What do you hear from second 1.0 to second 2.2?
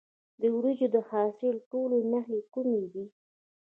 حاصل ټولولو